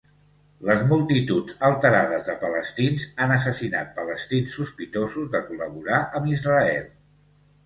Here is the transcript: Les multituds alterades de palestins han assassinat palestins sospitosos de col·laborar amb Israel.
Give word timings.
Les 0.67 0.79
multituds 0.91 1.57
alterades 1.67 2.25
de 2.29 2.35
palestins 2.45 3.05
han 3.25 3.35
assassinat 3.35 3.93
palestins 4.01 4.57
sospitosos 4.61 5.29
de 5.37 5.43
col·laborar 5.53 6.01
amb 6.23 6.33
Israel. 6.39 6.91